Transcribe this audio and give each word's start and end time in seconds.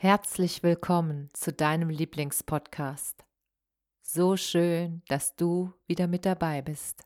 Herzlich 0.00 0.62
willkommen 0.62 1.28
zu 1.32 1.52
deinem 1.52 1.90
Lieblingspodcast. 1.90 3.24
So 4.00 4.36
schön, 4.36 5.02
dass 5.08 5.34
du 5.34 5.74
wieder 5.88 6.06
mit 6.06 6.24
dabei 6.24 6.62
bist. 6.62 7.02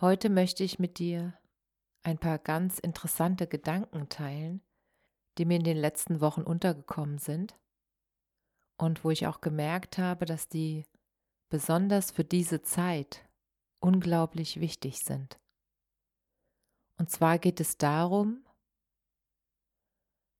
Heute 0.00 0.30
möchte 0.30 0.64
ich 0.64 0.80
mit 0.80 0.98
dir 0.98 1.38
ein 2.02 2.18
paar 2.18 2.40
ganz 2.40 2.80
interessante 2.80 3.46
Gedanken 3.46 4.08
teilen, 4.08 4.62
die 5.38 5.44
mir 5.44 5.58
in 5.58 5.62
den 5.62 5.76
letzten 5.76 6.20
Wochen 6.20 6.42
untergekommen 6.42 7.18
sind 7.18 7.56
und 8.76 9.04
wo 9.04 9.10
ich 9.12 9.28
auch 9.28 9.40
gemerkt 9.40 9.96
habe, 9.96 10.24
dass 10.24 10.48
die 10.48 10.86
besonders 11.50 12.10
für 12.10 12.24
diese 12.24 12.62
Zeit 12.62 13.24
unglaublich 13.78 14.58
wichtig 14.58 14.98
sind. 15.04 15.38
Und 16.96 17.12
zwar 17.12 17.38
geht 17.38 17.60
es 17.60 17.78
darum, 17.78 18.44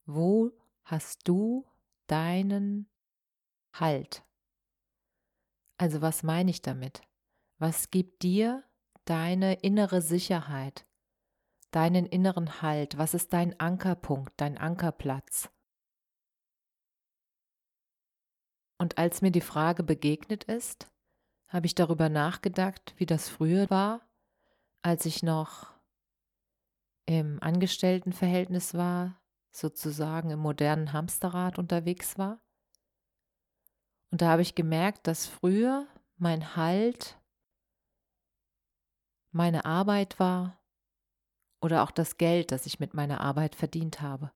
wo 0.04 0.57
hast 0.90 1.28
du 1.28 1.66
deinen 2.06 2.88
Halt. 3.74 4.24
Also 5.76 6.00
was 6.00 6.22
meine 6.22 6.50
ich 6.50 6.62
damit? 6.62 7.02
Was 7.58 7.90
gibt 7.90 8.22
dir 8.22 8.64
deine 9.04 9.54
innere 9.60 10.00
Sicherheit, 10.00 10.86
deinen 11.70 12.06
inneren 12.06 12.62
Halt? 12.62 12.96
Was 12.96 13.14
ist 13.14 13.32
dein 13.32 13.58
Ankerpunkt, 13.60 14.32
dein 14.38 14.56
Ankerplatz? 14.56 15.50
Und 18.78 18.96
als 18.96 19.20
mir 19.20 19.30
die 19.30 19.40
Frage 19.40 19.82
begegnet 19.82 20.44
ist, 20.44 20.90
habe 21.48 21.66
ich 21.66 21.74
darüber 21.74 22.08
nachgedacht, 22.08 22.94
wie 22.96 23.06
das 23.06 23.28
früher 23.28 23.68
war, 23.70 24.08
als 24.82 25.04
ich 25.04 25.22
noch 25.22 25.74
im 27.06 27.42
Angestelltenverhältnis 27.42 28.74
war, 28.74 29.17
sozusagen 29.50 30.30
im 30.30 30.38
modernen 30.38 30.92
Hamsterrad 30.92 31.58
unterwegs 31.58 32.18
war. 32.18 32.40
Und 34.10 34.22
da 34.22 34.30
habe 34.30 34.42
ich 34.42 34.54
gemerkt, 34.54 35.06
dass 35.06 35.26
früher 35.26 35.86
mein 36.16 36.56
Halt 36.56 37.18
meine 39.30 39.64
Arbeit 39.64 40.18
war 40.18 40.58
oder 41.60 41.82
auch 41.82 41.90
das 41.90 42.16
Geld, 42.16 42.50
das 42.50 42.66
ich 42.66 42.80
mit 42.80 42.94
meiner 42.94 43.20
Arbeit 43.20 43.54
verdient 43.54 44.00
habe. 44.00 44.32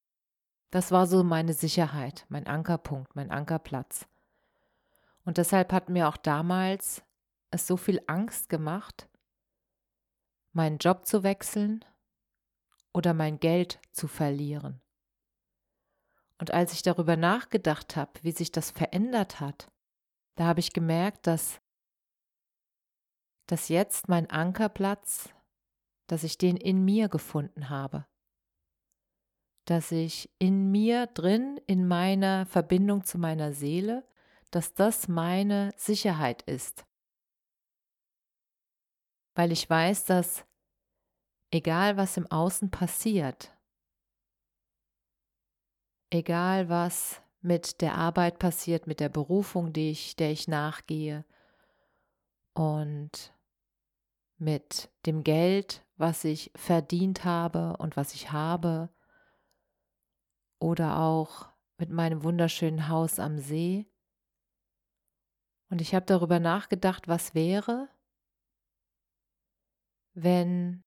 Das 0.71 0.91
war 0.91 1.07
so 1.07 1.23
meine 1.23 1.55
Sicherheit, 1.55 2.27
mein 2.29 2.47
Ankerpunkt, 2.47 3.15
mein 3.17 3.31
Ankerplatz. 3.31 4.07
Und 5.25 5.39
deshalb 5.39 5.73
hat 5.73 5.89
mir 5.89 6.09
auch 6.09 6.17
damals 6.17 7.03
es 7.51 7.67
so 7.67 7.77
viel 7.77 8.03
Angst 8.07 8.49
gemacht, 8.49 9.09
meinen 10.53 10.79
Job 10.79 11.07
zu 11.07 11.23
wechseln 11.23 11.85
oder 12.93 13.15
mein 13.15 13.39
Geld 13.39 13.81
zu 13.93 14.09
verlieren. 14.09 14.82
Und 16.43 16.51
als 16.51 16.73
ich 16.73 16.83
darüber 16.83 17.17
nachgedacht 17.17 17.95
habe, 17.95 18.11
wie 18.23 18.33
sich 18.33 18.51
das 18.51 18.73
verändert 18.73 19.39
hat, 19.39 19.71
da 20.35 20.47
habe 20.47 20.59
ich 20.59 20.73
gemerkt, 20.73 21.29
dass, 21.29 21.61
dass 23.47 23.69
jetzt 23.69 24.09
mein 24.09 24.29
Ankerplatz, 24.29 25.29
dass 26.09 26.25
ich 26.25 26.39
den 26.39 26.57
in 26.57 26.85
mir 26.85 27.09
gefunden 27.09 27.71
habe. 27.71 28.09
Dass 29.67 29.93
ich 29.93 30.35
in 30.41 30.73
mir 30.73 31.07
drin, 31.07 31.61
in 31.69 31.87
meiner 31.87 32.45
Verbindung 32.47 33.05
zu 33.05 33.19
meiner 33.19 33.53
Seele, 33.53 34.05
dass 34.51 34.75
das 34.75 35.07
meine 35.07 35.73
Sicherheit 35.77 36.43
ist. 36.43 36.85
Weil 39.37 39.53
ich 39.53 39.71
weiß, 39.71 40.07
dass 40.07 40.45
egal 41.53 41.97
was 41.97 42.17
im 42.17 42.27
Außen 42.27 42.73
passiert, 42.73 43.57
egal 46.13 46.69
was 46.69 47.23
mit 47.41 47.81
der 47.81 47.95
Arbeit 47.95 48.39
passiert, 48.39 48.87
mit 48.87 49.01
der 49.01 49.09
Berufung, 49.09 49.73
die 49.73 49.91
ich, 49.91 50.17
der 50.17 50.31
ich 50.31 50.47
nachgehe 50.47 51.25
und 52.55 53.35
mit 54.39 54.91
dem 55.07 55.25
Geld, 55.25 55.85
was 55.97 56.25
ich 56.25 56.53
verdient 56.55 57.25
habe 57.25 57.77
und 57.79 57.97
was 57.97 58.15
ich 58.15 58.33
habe 58.33 58.91
oder 60.59 60.99
auch 60.99 61.49
mit 61.79 61.91
meinem 61.91 62.23
wunderschönen 62.23 62.89
Haus 62.89 63.19
am 63.19 63.39
See. 63.39 63.87
Und 65.71 65.81
ich 65.81 65.95
habe 65.95 66.07
darüber 66.07 66.39
nachgedacht, 66.39 67.09
was 67.09 67.35
wäre, 67.35 67.89
wenn 70.15 70.85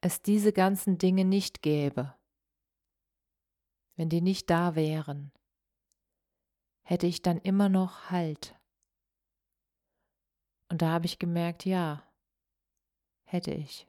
es 0.00 0.22
diese 0.22 0.52
ganzen 0.52 0.96
Dinge 0.96 1.24
nicht 1.24 1.60
gäbe 1.60 2.14
wenn 3.96 4.08
die 4.08 4.20
nicht 4.20 4.50
da 4.50 4.74
wären, 4.74 5.32
hätte 6.82 7.06
ich 7.06 7.22
dann 7.22 7.38
immer 7.38 7.68
noch 7.68 8.10
Halt. 8.10 8.58
Und 10.68 10.82
da 10.82 10.90
habe 10.90 11.06
ich 11.06 11.18
gemerkt, 11.18 11.64
ja, 11.64 12.02
hätte 13.24 13.52
ich, 13.52 13.88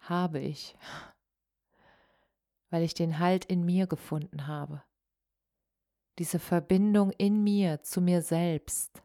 habe 0.00 0.40
ich, 0.40 0.76
weil 2.70 2.82
ich 2.82 2.94
den 2.94 3.18
Halt 3.18 3.44
in 3.44 3.64
mir 3.64 3.86
gefunden 3.86 4.46
habe. 4.46 4.82
Diese 6.18 6.38
Verbindung 6.38 7.10
in 7.12 7.42
mir 7.42 7.82
zu 7.82 8.00
mir 8.00 8.22
selbst, 8.22 9.02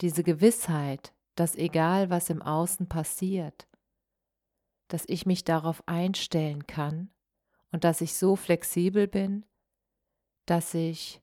diese 0.00 0.22
Gewissheit, 0.22 1.14
dass 1.34 1.56
egal 1.56 2.10
was 2.10 2.30
im 2.30 2.42
Außen 2.42 2.88
passiert, 2.88 3.68
dass 4.88 5.04
ich 5.06 5.26
mich 5.26 5.44
darauf 5.44 5.86
einstellen 5.86 6.66
kann 6.66 7.10
und 7.72 7.84
dass 7.84 8.00
ich 8.00 8.14
so 8.14 8.36
flexibel 8.36 9.06
bin, 9.06 9.44
dass 10.46 10.74
ich 10.74 11.20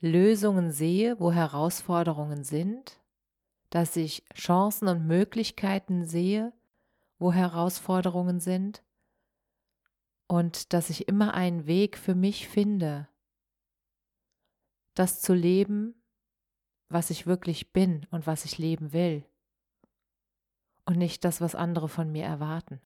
Lösungen 0.00 0.70
sehe, 0.70 1.18
wo 1.18 1.32
Herausforderungen 1.32 2.44
sind, 2.44 3.00
dass 3.70 3.96
ich 3.96 4.24
Chancen 4.34 4.88
und 4.88 5.06
Möglichkeiten 5.06 6.04
sehe, 6.04 6.52
wo 7.18 7.32
Herausforderungen 7.32 8.40
sind 8.40 8.82
und 10.28 10.72
dass 10.72 10.90
ich 10.90 11.08
immer 11.08 11.34
einen 11.34 11.66
Weg 11.66 11.98
für 11.98 12.14
mich 12.14 12.48
finde, 12.48 13.08
das 14.94 15.20
zu 15.20 15.34
leben, 15.34 15.94
was 16.88 17.10
ich 17.10 17.26
wirklich 17.26 17.72
bin 17.72 18.06
und 18.10 18.26
was 18.26 18.44
ich 18.44 18.58
leben 18.58 18.92
will 18.92 19.24
und 20.86 20.96
nicht 20.96 21.24
das, 21.24 21.40
was 21.40 21.54
andere 21.54 21.88
von 21.88 22.10
mir 22.10 22.24
erwarten. 22.24 22.80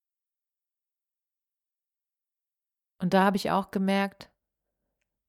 Und 3.02 3.14
da 3.14 3.24
habe 3.24 3.36
ich 3.36 3.50
auch 3.50 3.72
gemerkt, 3.72 4.30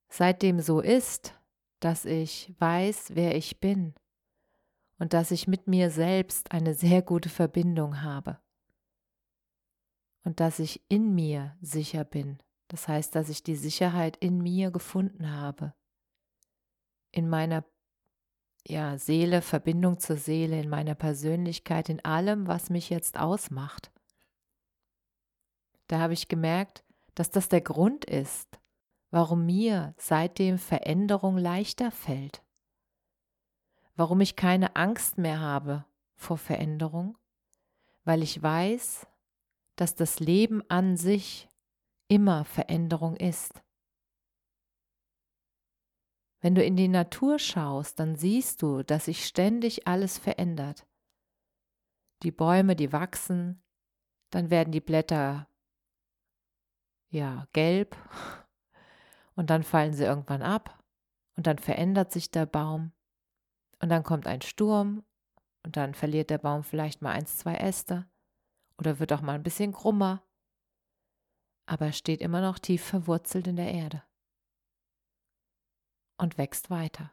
seitdem 0.08 0.60
so 0.60 0.80
ist, 0.80 1.34
dass 1.80 2.06
ich 2.06 2.54
weiß, 2.60 3.16
wer 3.16 3.36
ich 3.36 3.60
bin 3.60 3.96
und 5.00 5.14
dass 5.14 5.32
ich 5.32 5.48
mit 5.48 5.68
mir 5.68 5.90
selbst 5.90 6.52
eine 6.52 6.76
sehr 6.76 7.02
gute 7.02 7.30
Verbindung 7.30 8.04
habe 8.04 8.40
und 10.24 10.40
dass 10.40 10.60
ich 10.60 10.86
in 10.88 11.16
mir 11.16 11.58
sicher 11.62 12.04
bin. 12.04 12.38
Das 12.68 12.88
heißt, 12.88 13.16
dass 13.16 13.28
ich 13.28 13.42
die 13.42 13.56
Sicherheit 13.56 14.18
in 14.18 14.38
mir 14.38 14.70
gefunden 14.70 15.32
habe, 15.32 15.74
in 17.12 17.28
meiner 17.28 17.66
ja, 18.68 19.00
Seele, 19.00 19.42
Verbindung 19.42 19.98
zur 19.98 20.18
Seele, 20.18 20.62
in 20.62 20.70
meiner 20.70 20.96
Persönlichkeit, 20.96 21.90
in 21.90 22.06
allem, 22.06 22.46
was 22.46 22.70
mich 22.70 22.92
jetzt 22.92 23.18
ausmacht. 23.18 23.92
Da 25.88 25.98
habe 25.98 26.14
ich 26.14 26.28
gemerkt, 26.28 26.84
dass 27.16 27.32
das 27.32 27.50
der 27.50 27.62
Grund 27.62 28.06
ist, 28.06 28.60
warum 29.12 29.46
mir 29.46 29.94
seitdem 29.98 30.58
Veränderung 30.58 31.38
leichter 31.38 31.92
fällt, 31.92 32.44
warum 33.96 34.22
ich 34.22 34.36
keine 34.36 34.76
Angst 34.76 35.18
mehr 35.18 35.40
habe 35.40 35.86
vor 36.16 36.38
Veränderung, 36.38 37.18
weil 38.04 38.24
ich 38.24 38.42
weiß, 38.42 39.08
dass 39.76 39.96
das 39.96 40.20
Leben 40.20 40.64
an 40.70 40.98
sich 40.98 41.50
immer 42.08 42.46
Veränderung 42.46 43.16
ist. 43.16 43.64
Wenn 46.42 46.56
du 46.56 46.64
in 46.64 46.76
die 46.76 46.90
Natur 46.90 47.40
schaust, 47.40 48.00
dann 48.00 48.16
siehst 48.16 48.62
du, 48.62 48.84
dass 48.84 49.06
sich 49.06 49.26
ständig 49.26 49.88
alles 49.88 50.18
verändert. 50.18 50.86
Die 52.22 52.32
Bäume, 52.32 52.76
die 52.76 52.92
wachsen, 52.92 53.64
dann 54.30 54.50
werden 54.50 54.72
die 54.72 54.82
Blätter 54.82 55.48
ja 57.14 57.48
gelb. 57.54 57.96
Und 59.36 59.50
dann 59.50 59.64
fallen 59.64 59.94
sie 59.94 60.04
irgendwann 60.04 60.42
ab. 60.42 60.84
Und 61.36 61.48
dann 61.48 61.58
verändert 61.58 62.12
sich 62.12 62.30
der 62.30 62.46
Baum. 62.46 62.92
Und 63.80 63.90
dann 63.90 64.04
kommt 64.04 64.28
ein 64.28 64.42
Sturm. 64.42 65.04
Und 65.64 65.78
dann 65.78 65.94
verliert 65.94 66.30
der 66.30 66.38
Baum 66.38 66.64
vielleicht 66.64 67.02
mal 67.02 67.12
eins, 67.12 67.38
zwei 67.38 67.56
Äste. 67.56 68.06
Oder 68.78 69.00
wird 69.00 69.14
auch 69.14 69.22
mal 69.22 69.36
ein 69.36 69.44
bisschen 69.44 69.72
krummer, 69.72 70.24
aber 71.66 71.88
er 71.88 71.94
steht 71.94 72.22
immer 72.22 72.42
noch 72.42 72.60
tief 72.60 72.84
verwurzelt 72.84 73.48
in 73.48 73.56
der 73.56 73.72
Erde. 73.72 74.04
Und 76.18 76.38
wächst 76.38 76.70
weiter. 76.70 77.12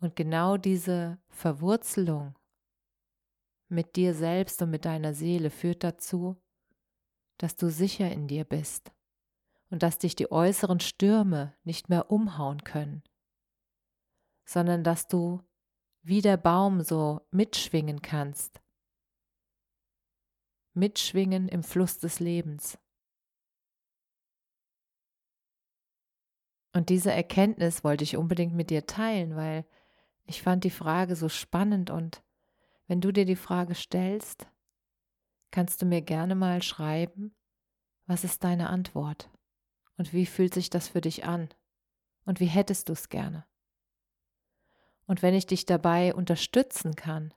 Und 0.00 0.16
genau 0.16 0.56
diese 0.56 1.18
Verwurzelung 1.28 2.36
mit 3.68 3.96
dir 3.96 4.14
selbst 4.14 4.60
und 4.62 4.70
mit 4.70 4.84
deiner 4.84 5.14
Seele 5.14 5.50
führt 5.50 5.84
dazu, 5.84 6.36
dass 7.42 7.56
du 7.56 7.72
sicher 7.72 8.08
in 8.08 8.28
dir 8.28 8.44
bist 8.44 8.92
und 9.68 9.82
dass 9.82 9.98
dich 9.98 10.14
die 10.14 10.30
äußeren 10.30 10.78
Stürme 10.78 11.56
nicht 11.64 11.88
mehr 11.88 12.08
umhauen 12.08 12.62
können, 12.62 13.02
sondern 14.44 14.84
dass 14.84 15.08
du 15.08 15.42
wie 16.02 16.20
der 16.20 16.36
Baum 16.36 16.82
so 16.82 17.20
mitschwingen 17.32 18.00
kannst, 18.00 18.62
mitschwingen 20.72 21.48
im 21.48 21.64
Fluss 21.64 21.98
des 21.98 22.20
Lebens. 22.20 22.78
Und 26.72 26.90
diese 26.90 27.10
Erkenntnis 27.10 27.82
wollte 27.82 28.04
ich 28.04 28.16
unbedingt 28.16 28.54
mit 28.54 28.70
dir 28.70 28.86
teilen, 28.86 29.34
weil 29.34 29.66
ich 30.26 30.42
fand 30.42 30.62
die 30.62 30.70
Frage 30.70 31.16
so 31.16 31.28
spannend 31.28 31.90
und 31.90 32.22
wenn 32.86 33.00
du 33.00 33.10
dir 33.10 33.24
die 33.24 33.34
Frage 33.34 33.74
stellst, 33.74 34.46
kannst 35.52 35.80
du 35.80 35.86
mir 35.86 36.02
gerne 36.02 36.34
mal 36.34 36.62
schreiben, 36.62 37.32
was 38.06 38.24
ist 38.24 38.42
deine 38.42 38.70
Antwort 38.70 39.30
und 39.96 40.12
wie 40.12 40.26
fühlt 40.26 40.52
sich 40.52 40.68
das 40.70 40.88
für 40.88 41.00
dich 41.00 41.24
an 41.24 41.48
und 42.24 42.40
wie 42.40 42.46
hättest 42.46 42.88
du 42.88 42.94
es 42.94 43.08
gerne. 43.08 43.46
Und 45.06 45.22
wenn 45.22 45.34
ich 45.34 45.46
dich 45.46 45.64
dabei 45.66 46.12
unterstützen 46.14 46.96
kann, 46.96 47.32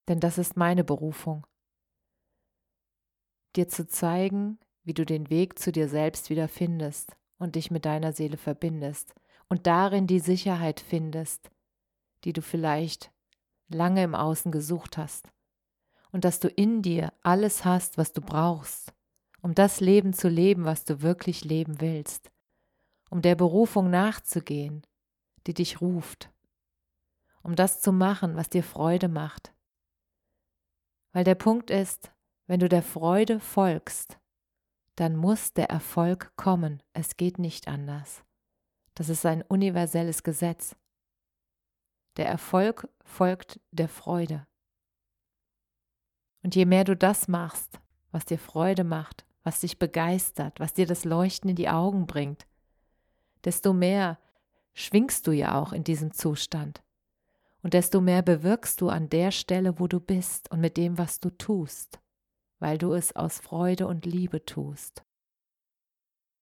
Denn 0.08 0.20
das 0.20 0.38
ist 0.38 0.56
meine 0.56 0.84
Berufung, 0.84 1.44
dir 3.56 3.66
zu 3.68 3.88
zeigen, 3.88 4.60
wie 4.84 4.94
du 4.94 5.04
den 5.04 5.28
Weg 5.30 5.58
zu 5.58 5.72
dir 5.72 5.88
selbst 5.88 6.30
wieder 6.30 6.46
findest 6.46 7.16
und 7.38 7.54
dich 7.54 7.70
mit 7.70 7.84
deiner 7.84 8.12
Seele 8.12 8.36
verbindest 8.36 9.14
und 9.48 9.66
darin 9.66 10.06
die 10.06 10.20
Sicherheit 10.20 10.80
findest, 10.80 11.50
die 12.24 12.32
du 12.32 12.42
vielleicht 12.42 13.12
lange 13.68 14.02
im 14.02 14.14
Außen 14.14 14.52
gesucht 14.52 14.98
hast. 14.98 15.30
Und 16.12 16.24
dass 16.24 16.40
du 16.40 16.48
in 16.48 16.82
dir 16.82 17.12
alles 17.22 17.64
hast, 17.64 17.98
was 17.98 18.12
du 18.12 18.20
brauchst, 18.20 18.94
um 19.42 19.54
das 19.54 19.80
Leben 19.80 20.12
zu 20.12 20.28
leben, 20.28 20.64
was 20.64 20.84
du 20.84 21.02
wirklich 21.02 21.44
leben 21.44 21.80
willst, 21.80 22.30
um 23.10 23.22
der 23.22 23.34
Berufung 23.34 23.90
nachzugehen, 23.90 24.82
die 25.46 25.54
dich 25.54 25.80
ruft, 25.80 26.30
um 27.42 27.54
das 27.54 27.80
zu 27.80 27.92
machen, 27.92 28.34
was 28.36 28.48
dir 28.48 28.62
Freude 28.62 29.08
macht. 29.08 29.52
Weil 31.12 31.24
der 31.24 31.34
Punkt 31.34 31.70
ist, 31.70 32.10
wenn 32.46 32.60
du 32.60 32.68
der 32.68 32.82
Freude 32.82 33.40
folgst, 33.40 34.18
dann 34.96 35.14
muss 35.14 35.52
der 35.52 35.70
Erfolg 35.70 36.32
kommen. 36.36 36.82
Es 36.94 37.16
geht 37.16 37.38
nicht 37.38 37.68
anders. 37.68 38.24
Das 38.94 39.10
ist 39.10 39.26
ein 39.26 39.42
universelles 39.42 40.22
Gesetz. 40.22 40.74
Der 42.16 42.26
Erfolg 42.26 42.88
folgt 43.04 43.60
der 43.70 43.88
Freude. 43.88 44.46
Und 46.42 46.56
je 46.56 46.64
mehr 46.64 46.84
du 46.84 46.96
das 46.96 47.28
machst, 47.28 47.78
was 48.10 48.24
dir 48.24 48.38
Freude 48.38 48.84
macht, 48.84 49.26
was 49.42 49.60
dich 49.60 49.78
begeistert, 49.78 50.58
was 50.60 50.72
dir 50.72 50.86
das 50.86 51.04
Leuchten 51.04 51.50
in 51.50 51.56
die 51.56 51.68
Augen 51.68 52.06
bringt, 52.06 52.46
desto 53.44 53.74
mehr 53.74 54.18
schwingst 54.72 55.26
du 55.26 55.32
ja 55.32 55.60
auch 55.60 55.72
in 55.72 55.84
diesem 55.84 56.12
Zustand. 56.12 56.82
Und 57.62 57.74
desto 57.74 58.00
mehr 58.00 58.22
bewirkst 58.22 58.80
du 58.80 58.88
an 58.88 59.10
der 59.10 59.30
Stelle, 59.30 59.78
wo 59.78 59.88
du 59.88 60.00
bist 60.00 60.50
und 60.50 60.60
mit 60.60 60.76
dem, 60.76 60.96
was 60.96 61.20
du 61.20 61.30
tust 61.30 62.00
weil 62.58 62.78
du 62.78 62.92
es 62.92 63.14
aus 63.14 63.38
Freude 63.38 63.86
und 63.86 64.06
Liebe 64.06 64.44
tust. 64.44 65.04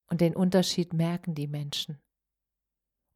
Und 0.07 0.21
den 0.21 0.37
Unterschied 0.37 0.93
merken 0.93 1.35
die 1.35 1.49
Menschen. 1.49 2.01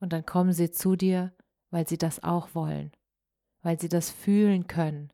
Und 0.00 0.12
dann 0.12 0.24
kommen 0.24 0.52
sie 0.52 0.70
zu 0.70 0.96
dir, 0.96 1.34
weil 1.70 1.86
sie 1.86 1.98
das 1.98 2.22
auch 2.22 2.54
wollen, 2.54 2.92
weil 3.62 3.78
sie 3.78 3.88
das 3.88 4.10
fühlen 4.10 4.66
können. 4.66 5.10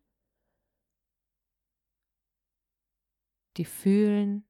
Die 3.56 3.64
fühlen, 3.64 4.46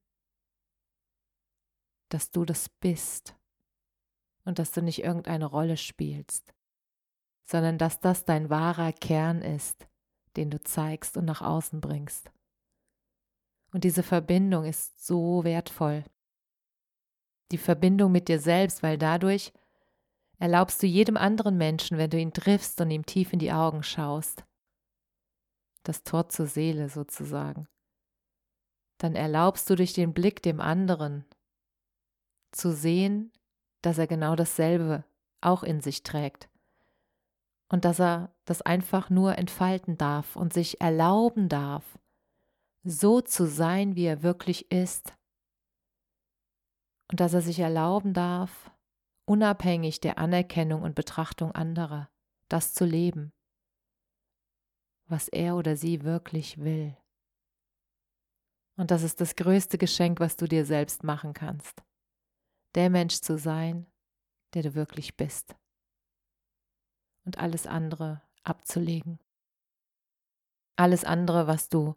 dass 2.09 2.31
du 2.31 2.45
das 2.45 2.69
bist 2.69 3.35
und 4.45 4.59
dass 4.59 4.71
du 4.71 4.81
nicht 4.81 5.03
irgendeine 5.03 5.45
Rolle 5.45 5.77
spielst, 5.77 6.53
sondern 7.43 7.77
dass 7.77 7.99
das 7.99 8.25
dein 8.25 8.49
wahrer 8.49 8.93
Kern 8.93 9.41
ist, 9.41 9.87
den 10.35 10.49
du 10.49 10.61
zeigst 10.61 11.17
und 11.17 11.25
nach 11.25 11.41
außen 11.41 11.81
bringst. 11.81 12.31
Und 13.75 13.83
diese 13.83 14.03
Verbindung 14.03 14.63
ist 14.63 15.05
so 15.05 15.43
wertvoll. 15.43 16.05
Die 17.51 17.57
Verbindung 17.57 18.09
mit 18.09 18.29
dir 18.29 18.39
selbst, 18.39 18.81
weil 18.83 18.97
dadurch 18.97 19.51
erlaubst 20.39 20.81
du 20.81 20.87
jedem 20.87 21.17
anderen 21.17 21.57
Menschen, 21.57 21.97
wenn 21.97 22.09
du 22.09 22.17
ihn 22.17 22.31
triffst 22.31 22.79
und 22.79 22.89
ihm 22.89 23.05
tief 23.05 23.33
in 23.33 23.39
die 23.39 23.51
Augen 23.51 23.83
schaust, 23.83 24.45
das 25.83 26.03
Tor 26.03 26.29
zur 26.29 26.47
Seele 26.47 26.87
sozusagen, 26.87 27.67
dann 28.97 29.13
erlaubst 29.13 29.69
du 29.69 29.75
durch 29.75 29.91
den 29.91 30.13
Blick 30.13 30.41
dem 30.41 30.61
anderen 30.61 31.25
zu 32.53 32.71
sehen, 32.71 33.33
dass 33.81 33.97
er 33.97 34.07
genau 34.07 34.37
dasselbe 34.37 35.03
auch 35.41 35.63
in 35.63 35.81
sich 35.81 36.01
trägt. 36.01 36.47
Und 37.67 37.83
dass 37.83 37.99
er 37.99 38.33
das 38.45 38.61
einfach 38.61 39.09
nur 39.09 39.37
entfalten 39.37 39.97
darf 39.97 40.37
und 40.37 40.53
sich 40.53 40.79
erlauben 40.79 41.49
darf, 41.49 41.99
so 42.85 43.19
zu 43.19 43.47
sein, 43.47 43.95
wie 43.95 44.05
er 44.05 44.21
wirklich 44.21 44.71
ist. 44.71 45.17
Und 47.11 47.19
dass 47.19 47.33
er 47.33 47.41
sich 47.41 47.59
erlauben 47.59 48.13
darf, 48.13 48.71
unabhängig 49.25 49.99
der 49.99 50.19
Anerkennung 50.19 50.83
und 50.83 50.95
Betrachtung 50.95 51.51
anderer, 51.51 52.09
das 52.47 52.73
zu 52.73 52.85
leben, 52.85 53.33
was 55.07 55.27
er 55.27 55.55
oder 55.55 55.75
sie 55.75 56.03
wirklich 56.03 56.59
will. 56.59 56.95
Und 58.77 58.91
das 58.91 59.03
ist 59.03 59.19
das 59.19 59.35
größte 59.35 59.77
Geschenk, 59.77 60.19
was 60.19 60.35
du 60.35 60.47
dir 60.47 60.65
selbst 60.65 61.03
machen 61.03 61.33
kannst. 61.33 61.83
Der 62.75 62.89
Mensch 62.89 63.21
zu 63.21 63.37
sein, 63.37 63.87
der 64.53 64.63
du 64.63 64.75
wirklich 64.75 65.15
bist. 65.15 65.55
Und 67.23 67.39
alles 67.39 67.65
andere 67.65 68.21
abzulegen. 68.43 69.19
Alles 70.75 71.03
andere, 71.03 71.47
was 71.47 71.69
du 71.69 71.95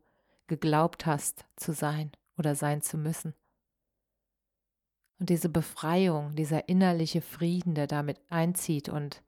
geglaubt 0.49 1.07
hast 1.07 1.47
zu 1.57 1.73
sein 1.73 2.11
oder 2.37 2.55
sein 2.55 2.83
zu 2.83 2.99
müssen. 2.99 3.35
Und 5.21 5.31
diese 5.31 5.49
Befreiung, 5.49 6.35
dieser 6.35 6.69
innerliche 6.69 7.21
Frieden, 7.21 7.75
der 7.75 7.87
damit 7.87 8.21
einzieht 8.31 8.89
und 8.89 9.23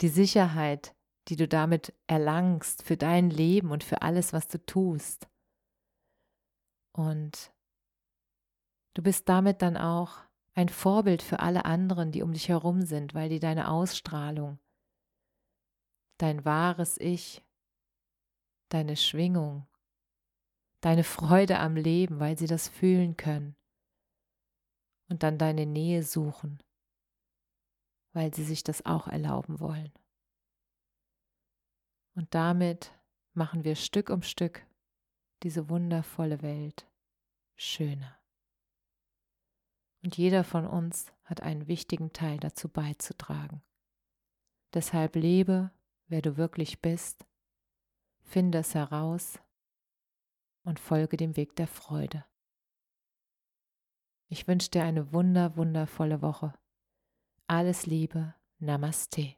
die 0.00 0.08
Sicherheit, 0.08 0.94
die 1.28 1.36
du 1.36 1.46
damit 1.46 1.94
erlangst 2.06 2.82
für 2.82 2.96
dein 2.96 3.30
Leben 3.30 3.70
und 3.70 3.84
für 3.84 4.02
alles, 4.02 4.32
was 4.32 4.48
du 4.48 4.64
tust. 4.64 5.28
Und 6.92 7.52
du 8.94 9.02
bist 9.02 9.28
damit 9.28 9.62
dann 9.62 9.76
auch 9.76 10.18
ein 10.54 10.68
Vorbild 10.68 11.22
für 11.22 11.40
alle 11.40 11.64
anderen, 11.64 12.12
die 12.12 12.22
um 12.22 12.32
dich 12.32 12.48
herum 12.48 12.82
sind, 12.82 13.14
weil 13.14 13.28
die 13.28 13.38
deine 13.38 13.70
Ausstrahlung, 13.70 14.58
dein 16.18 16.44
wahres 16.44 16.98
Ich, 16.98 17.44
deine 18.68 18.96
Schwingung, 18.96 19.66
deine 20.80 21.04
Freude 21.04 21.58
am 21.58 21.76
Leben, 21.76 22.20
weil 22.20 22.38
sie 22.38 22.46
das 22.46 22.68
fühlen 22.68 23.16
können. 23.16 23.56
Und 25.08 25.22
dann 25.22 25.38
deine 25.38 25.66
Nähe 25.66 26.02
suchen, 26.02 26.62
weil 28.12 28.32
sie 28.32 28.44
sich 28.44 28.62
das 28.62 28.86
auch 28.86 29.08
erlauben 29.08 29.58
wollen. 29.58 29.92
Und 32.14 32.34
damit 32.34 32.92
machen 33.32 33.64
wir 33.64 33.74
Stück 33.74 34.10
um 34.10 34.22
Stück 34.22 34.64
diese 35.42 35.68
wundervolle 35.68 36.42
Welt 36.42 36.86
schöner. 37.56 38.16
Und 40.02 40.16
jeder 40.16 40.44
von 40.44 40.66
uns 40.66 41.12
hat 41.24 41.42
einen 41.42 41.66
wichtigen 41.66 42.12
Teil 42.12 42.38
dazu 42.38 42.68
beizutragen. 42.68 43.62
Deshalb 44.72 45.16
lebe, 45.16 45.70
wer 46.06 46.22
du 46.22 46.36
wirklich 46.36 46.80
bist, 46.80 47.26
finde 48.22 48.58
es 48.58 48.74
heraus 48.74 49.40
und 50.64 50.78
folge 50.78 51.16
dem 51.16 51.36
Weg 51.36 51.56
der 51.56 51.66
Freude. 51.66 52.24
Ich 54.28 54.46
wünsche 54.46 54.70
dir 54.70 54.84
eine 54.84 55.12
wunder, 55.12 55.56
wundervolle 55.56 56.22
Woche. 56.22 56.54
Alles 57.46 57.86
Liebe, 57.86 58.34
Namaste. 58.58 59.34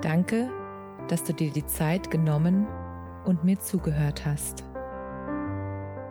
Danke, 0.00 0.50
dass 1.08 1.24
du 1.24 1.32
dir 1.32 1.50
die 1.52 1.66
Zeit 1.66 2.10
genommen 2.10 2.66
und 3.24 3.44
mir 3.44 3.58
zugehört 3.58 4.26
hast. 4.26 4.64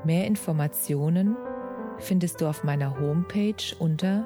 Mehr 0.03 0.25
Informationen 0.25 1.37
findest 1.99 2.41
du 2.41 2.47
auf 2.47 2.63
meiner 2.63 2.99
Homepage 2.99 3.75
unter 3.79 4.25